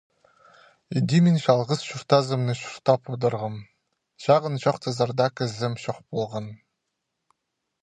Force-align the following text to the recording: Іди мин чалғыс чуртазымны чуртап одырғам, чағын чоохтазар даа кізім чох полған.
Іди 1.01 1.17
мин 1.25 1.35
чалғыс 1.43 1.83
чуртазымны 1.89 2.55
чуртап 2.61 3.13
одырғам, 3.17 3.61
чағын 4.25 4.59
чоохтазар 4.65 5.15
даа 5.23 5.35
кізім 5.43 5.79
чох 5.85 6.03
полған. 6.11 6.51